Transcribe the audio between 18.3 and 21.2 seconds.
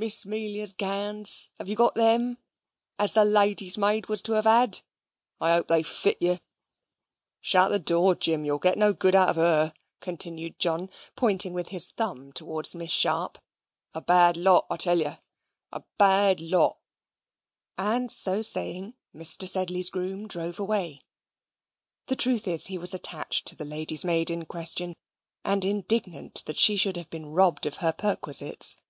saying, Mr. Sedley's groom drove away.